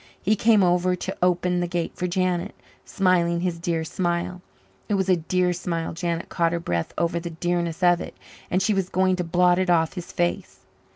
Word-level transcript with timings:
He 0.19 0.35
came 0.35 0.63
over 0.63 0.95
to 0.95 1.15
open 1.21 1.59
the 1.59 1.67
gate 1.67 1.95
for 1.95 2.07
Janet, 2.07 2.55
smiling 2.83 3.41
his 3.41 3.59
dear 3.59 3.83
smile. 3.83 4.41
It 4.89 4.95
was 4.95 5.09
a 5.09 5.15
dear 5.15 5.53
smile 5.53 5.93
Janet 5.93 6.27
caught 6.27 6.53
her 6.53 6.59
breath 6.59 6.91
over 6.97 7.19
the 7.19 7.29
dearness 7.29 7.83
of 7.83 8.01
it 8.01 8.17
and 8.49 8.63
she 8.63 8.73
was 8.73 8.89
going 8.89 9.15
to 9.17 9.23
blot 9.23 9.59
it 9.59 9.69
off 9.69 9.93
his 9.93 10.11
face. 10.11 10.61